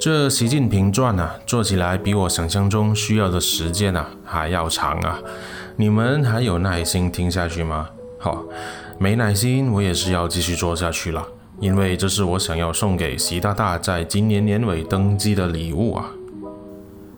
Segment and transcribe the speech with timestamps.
[0.00, 5.18] 这习近平传啊，做起来比我想象中需要的时间啊还要长啊！
[5.76, 7.90] 你们还有耐心听下去吗？
[8.18, 8.42] 好，
[8.98, 11.22] 没耐心我也是要继续做下去了，
[11.60, 16.10] 因为这是我想要送给习大大在今年年尾登基的礼物啊。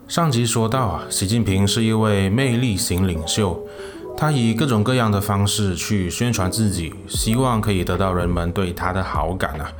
[0.08, 3.64] 上集说到啊，习近平是一位魅力型领袖，
[4.16, 9.70] 他以各种各样的方式去宣传自己，希望可以得到人们对他的好感啊。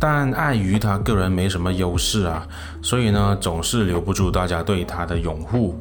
[0.00, 2.46] 但碍于他个人没什么优势啊，
[2.82, 5.78] 所以呢，总是留不住大家对他的拥护。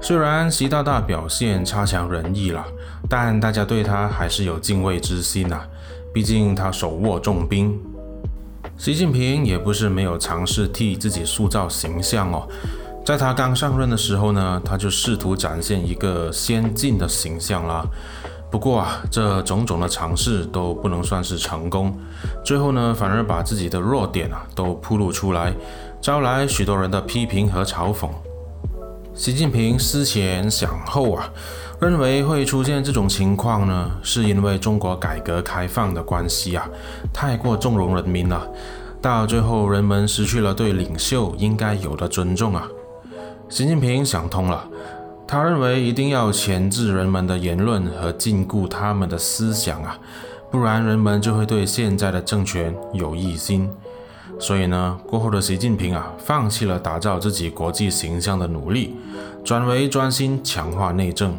[0.00, 2.64] 虽然习大大表现差强人意了，
[3.08, 5.66] 但大家对他还是有敬畏之心呐、啊。
[6.12, 7.78] 毕竟他手握重兵。
[8.76, 12.48] 习近平也不是没有尝试替自己塑造形象哦。
[13.04, 17.84] 在他刚上任的时候呢，他就试图展现一个先进的形象啦。
[18.52, 21.98] 不过啊，这种种的尝试都不能算是成功，
[22.44, 25.54] 最后呢，反而把自己的弱点啊都暴露出来，
[26.02, 28.10] 招来许多人的批评和嘲讽。
[29.14, 31.32] 习近平思前想后啊，
[31.80, 36.68] 认为会出现这种情况呢，是因为中国改革开放的关系啊，
[37.10, 38.46] 太过纵容人民了，
[39.00, 42.68] 到最后人们失去了对领袖应该有的尊重啊。
[43.48, 44.62] 习近平想通了。
[45.32, 49.98] 他认为一定要钳制人们的言论和禁锢他们的思想啊，
[50.50, 53.70] 不然人们就会对现在的政权有异心。
[54.38, 58.94] 所以呢，过后的习近平啊，放弃了打造自己国际形象的努力，
[59.42, 61.34] 转为专心强化内政。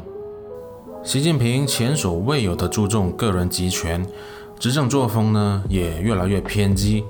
[1.03, 4.03] 习近平前所未有的注重个人集权，
[4.57, 7.03] 执政作风呢也越来越偏激。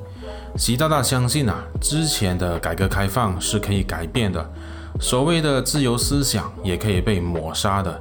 [0.58, 4.52] 习大大相信啊，之前的改革开放是可以改变的。
[5.00, 8.00] 所谓的自由思想也可以被抹杀的，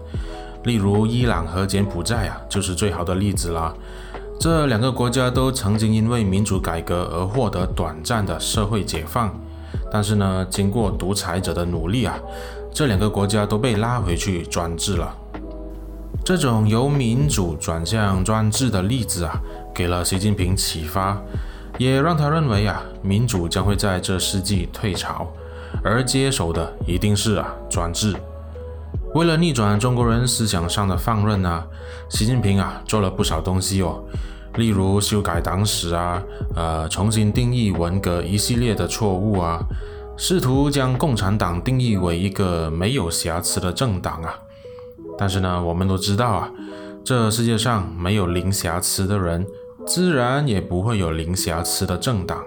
[0.64, 3.74] 例如伊朗和柬埔寨啊，就是最好的例子啦。
[4.38, 9.32] 这两个国家都曾经因为民主改革而获得短暂的社会解放，
[9.90, 12.18] 但是呢，经过独裁者的努力啊，
[12.72, 15.16] 这两个国家都被拉回去专制了。
[16.24, 19.40] 这种由民主转向专制的例子啊，
[19.74, 21.20] 给了习近平启发，
[21.78, 25.26] 也让他认为啊，民主将会在这世纪退潮。
[25.82, 28.14] 而接手的一定是啊专制。
[29.14, 31.66] 为了逆转中国人思想上的放任啊，
[32.08, 34.02] 习近平啊做了不少东西哦，
[34.56, 36.22] 例如修改党史啊，
[36.54, 39.62] 呃重新定义文革一系列的错误啊，
[40.16, 44.34] 试图将共产党定义为一个没有瑕疵的政党啊。
[45.18, 46.50] 但是呢，我们都知道啊，
[47.04, 49.46] 这世界上没有零瑕疵的人，
[49.86, 52.42] 自然也不会有零瑕疵的政党。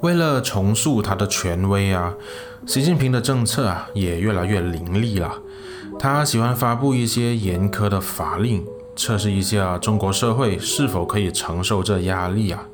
[0.00, 2.14] 为了重塑他的权威啊，
[2.66, 5.32] 习近平的政策啊也越来越凌厉了。
[5.98, 8.64] 他喜欢发布一些严苛的法令，
[8.94, 12.66] 测试一下中国社会是否可以承受这压力啊。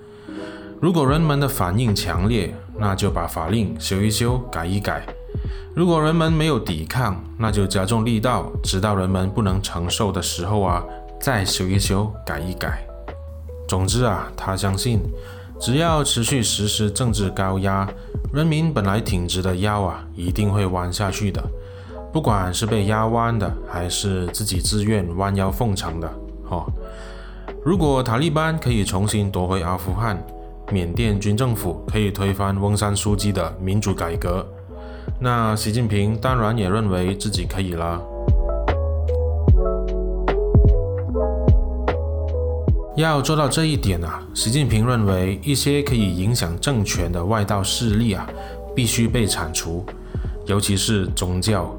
[0.81, 5.03] 如果人们的反应强烈，那就把法令修一修、改一改；
[5.77, 10.83] 如果人们没有抵抗，那就加重力道，直到人们不能承受的时候啊，
[11.21, 12.85] 再修一修、改一改。
[13.69, 15.01] 总之啊，他相信。
[15.63, 17.89] 只要持续实施政治高压，
[18.33, 21.41] 人民本来挺直的腰啊，一定会弯下去的。
[22.13, 26.13] 不管是被压弯的，还是自己自愿弯腰奉承的。
[26.49, 26.67] 哦，
[27.65, 30.21] 如果塔利班可以重新夺回阿富汗，
[30.73, 34.45] 缅甸军政府可以推翻翁山书记的民主改革，
[35.21, 38.03] 那习近平当然也认为自己可以了。
[42.95, 48.29] 要做到这一点啊，习近平认为一些可以影响政权的外道势力啊，
[48.75, 49.85] 必须被铲除，
[50.47, 51.75] 尤其是宗教。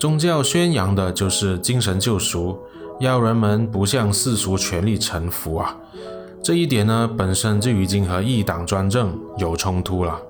[0.00, 2.58] 宗教宣扬的就是精神救赎，
[2.98, 5.76] 要人们不向世俗权力臣服啊。
[6.42, 10.20] 这一点呢，本身就已经和一党专政有冲突了。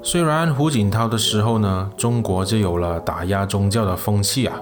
[0.00, 4.60] 虽然胡锦涛的时候呢，中国就有了打压宗教的风气啊，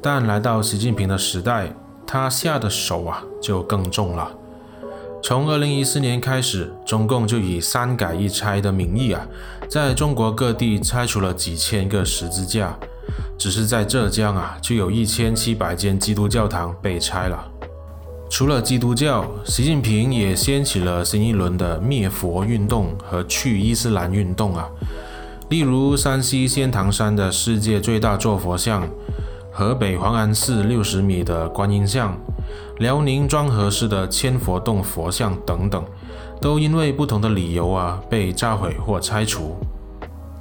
[0.00, 1.72] 但来到习近平的时代，
[2.06, 4.30] 他下的手啊就更重了。
[5.22, 9.26] 从二零一四年开始，中共就以“三改一拆”的名义啊，
[9.68, 12.78] 在中国各地拆除了几千个十字架。
[13.38, 17.44] 只是在浙江啊，就有一千七百间基督教堂被拆了。
[18.30, 24.68] 除了基督教，习近平也掀起了新一轮的灭佛运动和去伊斯兰运动啊。
[25.48, 28.88] 例如，山西仙堂山的世界最大坐佛像。
[29.58, 32.14] 河北黄安寺六十米的观音像，
[32.76, 35.82] 辽宁庄河市的千佛洞佛像等等，
[36.42, 39.56] 都因为不同的理由啊被炸毁或拆除。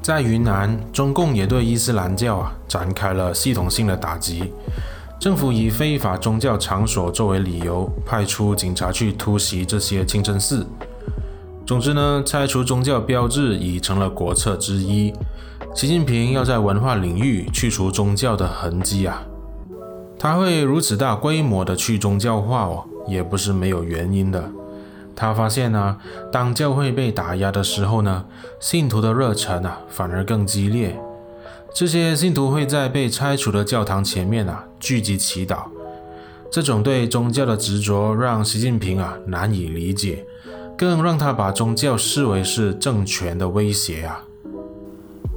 [0.02, 4.52] 在云南，中共也对伊斯兰教啊展开了系统性的打击，
[5.18, 10.68] 政府以非法宗教场所作为理由，派出警察去突袭这些清真寺。
[11.66, 15.14] 总之呢，拆除宗教标志已成了国策之一。
[15.76, 19.22] 习近平要在文化领域去除宗教的痕迹啊，
[20.18, 24.50] 他会如此大规模的去宗教化哦，也不是没有原因的。
[25.14, 25.98] 他发现呢、
[26.32, 28.24] 当教会被打压的时候呢，
[28.58, 30.98] 信徒的热忱啊反而更激烈。
[31.74, 35.66] 这些信徒会在被拆除的教堂前面啊聚集祈祷。
[36.50, 40.26] 这种对宗教的执着让习近平啊难以理解。
[40.78, 44.24] 更让他把宗教视为是政权的威胁啊！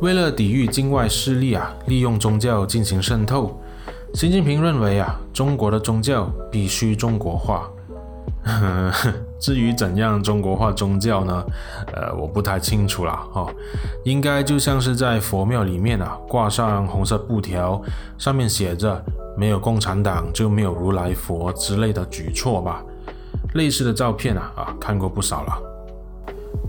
[0.00, 3.60] 为了抵御境外势力啊，利用宗教进行渗透，
[4.14, 7.68] 习近平认为啊，中国的宗教必须中国化。
[9.40, 11.44] 至于怎样中国化宗教呢？
[11.92, 13.26] 呃，我不太清楚啦。
[13.34, 13.52] 哦，
[14.04, 17.82] 应该就像是在佛庙里面啊，挂上红色布条，
[18.16, 19.04] 上面写着
[19.36, 22.82] “没有共产党就没有如来佛”之类的举措吧。
[23.54, 25.58] 类似的照片啊啊看过不少了。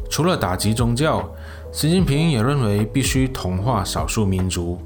[0.10, 1.24] 除了打击宗教，
[1.72, 4.80] 习近平也认为必须同化少数民族，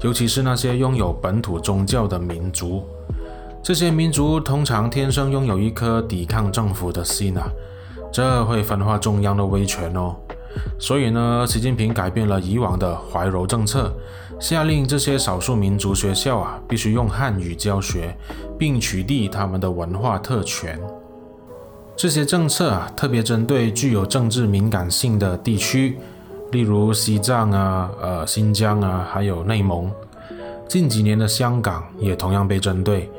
[0.00, 2.82] 尤其是那些拥有本土宗教的民族。
[3.62, 7.46] 这些民族通常天生拥有一颗抵抗政府的心啊，
[8.10, 10.16] 这会分化中央的威权哦。
[10.78, 13.92] 所以呢，习近平改变了以往的怀柔政策，
[14.40, 18.16] 下令这些少数民族学校啊必须用汉语教学，
[18.58, 20.80] 并取缔他们的文化特权。
[21.94, 25.98] 这些政策啊，特别针对具有政治敏感性的地区，
[26.52, 29.90] 例如西藏啊、呃新疆啊，还有内蒙。
[30.68, 33.10] 近几年的香港也同样被针对，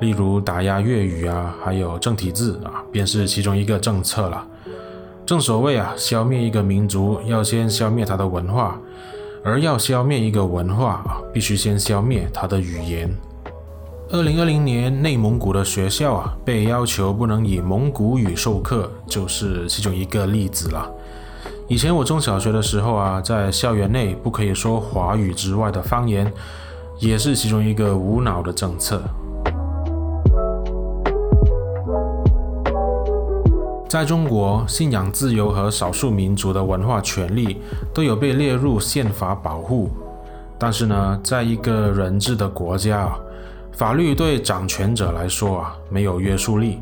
[0.00, 4.46] 例如打压粤语啊，还有正体字啊，便是其中一个政策了。
[5.24, 8.78] 正所谓啊，消灭一个民族要先消灭它的文化，
[9.44, 13.12] 而要消灭一个文化啊，必须先消灭它的语言。
[14.10, 20.88] 二零二零年，内蒙古的学校啊，被要求不能以蒙古语授课，就是其中一个例子了。
[21.68, 26.32] 以前我中小学的时候啊，在校园内不可以说华语之外的方言，
[27.00, 29.02] 也是其中一个无脑的政策。
[33.88, 37.60] 在中国，信仰自由和少数民族的文化权利
[37.92, 39.90] 都有被列入宪法保护，
[40.56, 43.18] 但是呢，在一个人治的国家啊。
[43.72, 46.78] 法律对掌权者来说啊，没有约束力，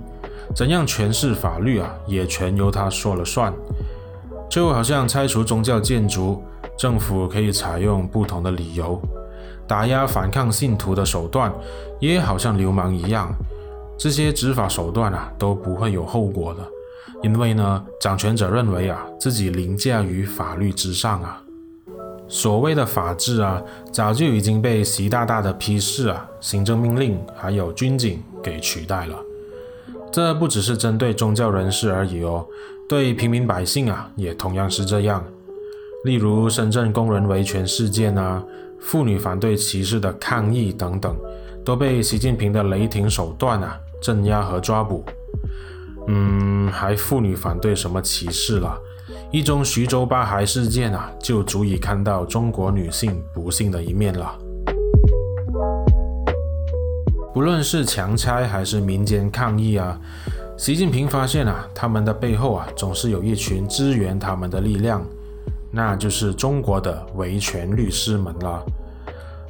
[0.55, 3.51] 怎样诠释法律啊，也全由他说了算。
[4.55, 6.41] 就好像拆除宗教建筑，
[6.79, 9.01] 政府可以采用不同的理由；
[9.67, 11.53] 打压反抗信徒的手段，
[11.99, 13.35] 也好像流氓一样。
[13.99, 16.61] 这些执法手段啊，都不会有后果的，
[17.21, 21.43] 因为呢，掌权者认为啊，自己凌驾于法律之上啊。
[22.29, 23.61] 所谓的法治啊，
[23.91, 29.17] 早就已经被习大大的批示啊、行政命令还有军警给取代了。
[30.13, 32.47] 这不只是针对宗教人士而已哦，
[32.89, 35.25] 对平民百姓啊，也同样是这样。
[36.05, 38.45] 例如深圳工人维权事件啊，
[38.79, 41.17] 妇女反对歧视的抗议等等，
[41.65, 45.03] 都被习近平的雷霆手段啊镇压和抓捕。
[46.09, 48.79] 嗯，还妇女反对什么歧视了？
[49.33, 54.39] 一宗徐州八孩事件啊，就足以看到中国女性不幸的一面了。
[57.33, 59.99] 不论是强拆还是民间抗议啊，
[60.57, 65.05] 习近平发现啊，他们的背后啊，总是有一群支援他们的力量，
[65.73, 68.65] 那就是中国的维权律师们了。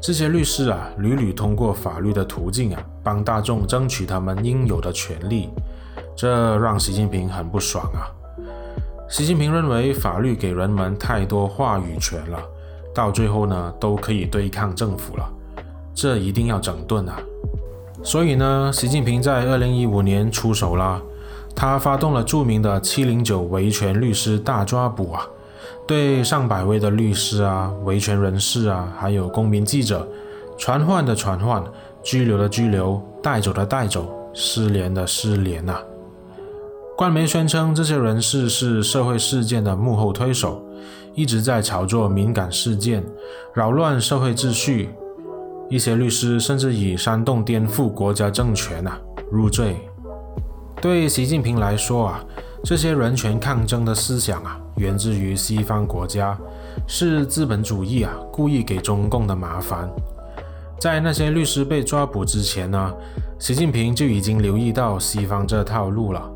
[0.01, 5.51] 这些律师啊，屡屡通过法律的途径啊，帮大众争取他们应有的权利，
[6.17, 8.09] 这让习近平很不爽啊。
[9.09, 12.43] 习近平认为法律给人们太多话语权了，
[12.95, 15.31] 到最后呢，都可以对抗政府了，
[15.95, 17.19] 这一定要整顿啊！
[18.05, 21.01] 所以呢，习近平在二零一五年出手了，
[21.57, 25.27] 他发动了著名的七零九维权律师大抓捕啊，
[25.87, 30.07] 对上百位的律师啊、维权人士啊，还有公民记者，
[30.59, 31.65] 传唤的传唤，
[32.03, 35.81] 拘留的拘留，带走的带走，失联的失联啊！
[36.97, 40.63] 官媒宣称，这些人士是社会事件的幕后推手，
[41.15, 43.03] 一直在炒作敏感事件，
[43.55, 44.91] 扰乱社会秩序。
[45.71, 48.99] 一些律师甚至以煽动颠覆国家政权啊
[49.31, 49.77] 入罪。
[50.81, 52.25] 对习近平来说啊，
[52.63, 56.39] 这些人权抗争的思想啊，源自于西方国家，
[56.87, 59.91] 是资本主义啊故意给中共的麻烦。
[60.79, 62.93] 在那些律师被抓捕之前呢，
[63.39, 66.31] 习近平就已经留意到西方这套路了。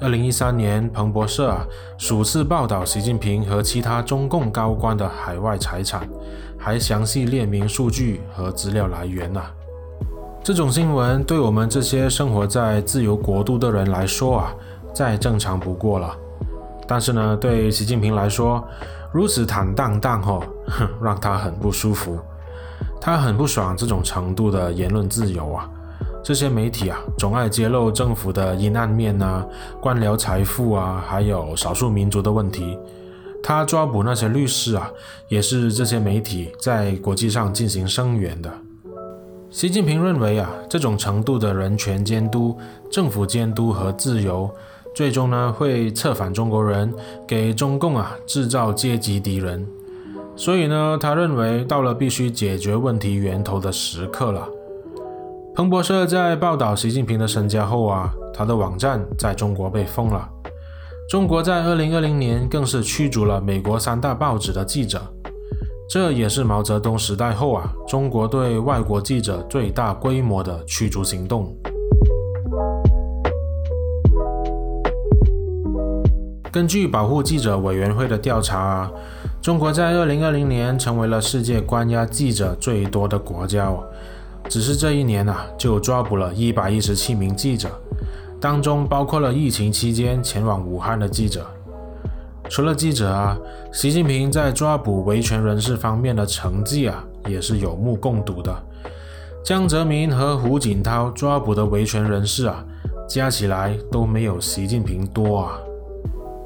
[0.00, 6.08] 二零一三年，彭博社啊数次报道习近平和其他中共高官的海外财产，
[6.56, 9.50] 还详细列明数据和资料来源啊。
[10.40, 14.54] 这种新闻对我们这些生活在自由国度的人来说啊，
[14.94, 16.16] 再正常不过了。
[16.86, 18.62] 但是呢，对习近平来说，
[19.12, 22.16] 如此坦荡荡哦，哼， 让他很不舒服。
[23.00, 25.68] 他很不爽这种程度的言论自由啊！
[26.28, 29.46] 这些媒体啊，总爱揭露政府的阴暗面啊，
[29.80, 32.76] 官僚财富啊，还有少数民族的问题。
[33.42, 34.90] 他抓捕那些律师啊，
[35.28, 38.52] 也是这些媒体在国际上进行声援的。
[39.48, 42.54] 习近平认为啊，这种程度的人权监督、
[42.90, 44.50] 政府监督和自由，
[44.94, 46.92] 最终呢会策反中国人，
[47.26, 49.66] 给中共啊制造阶级敌人。
[50.36, 54.46] 所以呢，他认为到了必须解决问题源头的时刻了。
[55.58, 60.30] 彭博社在报道习近平的身家后啊，他的网站在中国被封了。
[61.10, 65.00] 中国在二零二零年更是驱逐了美国三大报纸的记者，
[65.90, 71.52] 这也是毛泽东时代后啊，中国对外国记者最大规模的驱逐行动。
[76.52, 78.88] 根据保护记者委员会的调查。
[79.40, 83.72] 中国在二零二零年成为了世界关押记者最多的国家，
[84.48, 87.68] 只是这一年啊，就抓捕了一百一十七名记者，
[88.40, 91.46] 当中包括了疫情期间前往武汉的记者。
[92.48, 93.36] 除了记者啊，
[93.72, 98.56] 习近平在抓捕维权人士方面的成绩啊，也是有目共睹的。
[99.44, 102.64] 江泽民和胡锦涛抓捕的维权人士啊，
[103.06, 105.58] 加起来都没有习近平多啊。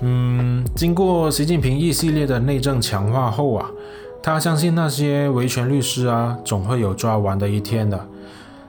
[0.00, 3.71] 嗯，经过习近平一系列的内政强化后啊，
[4.22, 7.98] 他相信那些维权律师啊，总会有抓完的一天的。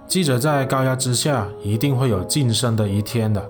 [0.07, 3.43] 记者在高压之下，一定会有晋升的一天的。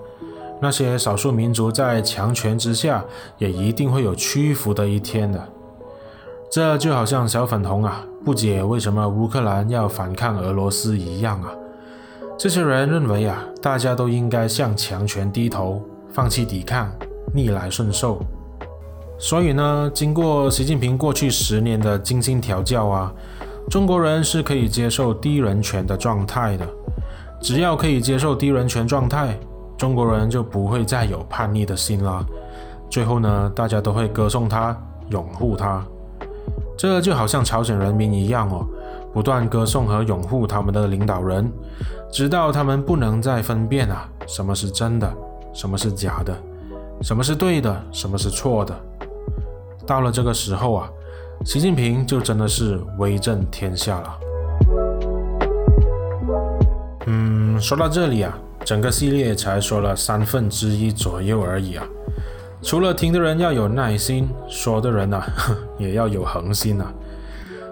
[0.60, 3.02] 那些少数民族在强权之下，
[3.38, 5.42] 也一定会有屈服的一天的。
[6.50, 11.52] 这就好像小粉红啊，不解为什么乌克兰要反抗俄罗斯一样啊。
[12.38, 15.82] 这些人认为啊，大家都应该向强权低头，
[16.12, 16.90] 放弃抵抗。
[17.32, 18.20] 逆来顺受，
[19.18, 23.12] 所以呢，经过习近平过去十年的精心调教啊，
[23.70, 26.66] 中国人是可以接受低人权的状态的。
[27.40, 29.38] 只要可以接受低人权状态，
[29.76, 32.24] 中国人就不会再有叛逆的心啦。
[32.90, 34.76] 最后呢，大家都会歌颂他，
[35.10, 35.84] 拥护他。
[36.76, 38.66] 这就好像朝鲜人民一样哦，
[39.12, 41.50] 不断歌颂和拥护他们的领导人，
[42.10, 45.10] 直到他们不能再分辨啊，什么是真的，
[45.52, 46.36] 什么是假的。
[47.02, 48.74] 什么是对的，什么是错的？
[49.86, 50.90] 到了这个时候啊，
[51.44, 54.18] 习近平就真的是威震天下了。
[57.06, 61.86] 嗯，说到这里啊，整个系列才说了三分之一左右而已啊。
[62.62, 65.26] 除了听的人要有耐心，说的人呢、啊，
[65.78, 66.90] 也要有恒心啊。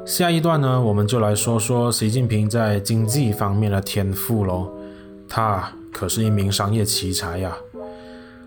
[0.04, 4.68] 下一段呢，我们就来说说习近平在经济方面的天赋喽。
[5.26, 7.56] 他可是一名商业奇才呀。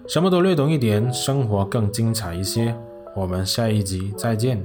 [0.07, 2.75] 什么都略懂一点，生活更精彩一些。
[3.15, 4.62] 我们下一集再见。